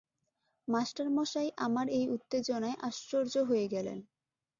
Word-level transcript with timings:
মাস্টারমশায় 0.67 1.51
আমার 1.57 1.87
এই 1.89 2.05
উত্তেজনায় 2.09 2.77
আশ্চর্য 2.81 3.33
হয়ে 3.49 3.67
গেলেন। 3.67 3.99